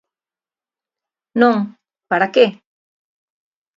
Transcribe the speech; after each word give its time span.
Non, 1.41 1.55
¿para 2.09 2.27
que? 2.33 2.45